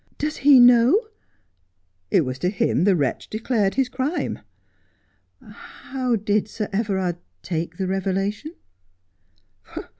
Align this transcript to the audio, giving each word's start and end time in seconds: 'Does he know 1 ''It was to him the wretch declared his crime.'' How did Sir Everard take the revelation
'Does 0.17 0.37
he 0.37 0.59
know 0.59 0.87
1 0.87 0.97
''It 2.09 2.21
was 2.21 2.39
to 2.39 2.49
him 2.49 2.85
the 2.85 2.95
wretch 2.95 3.29
declared 3.29 3.75
his 3.75 3.87
crime.'' 3.87 4.39
How 5.91 6.15
did 6.15 6.47
Sir 6.47 6.67
Everard 6.73 7.17
take 7.43 7.77
the 7.77 7.85
revelation 7.85 8.55